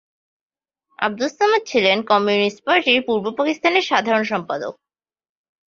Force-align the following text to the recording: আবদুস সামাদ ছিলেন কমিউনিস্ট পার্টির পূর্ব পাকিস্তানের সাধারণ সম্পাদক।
আবদুস 0.99 1.31
সামাদ 1.39 1.61
ছিলেন 1.65 1.97
কমিউনিস্ট 2.03 2.59
পার্টির 2.65 2.99
পূর্ব 3.07 3.25
পাকিস্তানের 3.37 3.83
সাধারণ 3.83 4.23
সম্পাদক। 4.23 4.73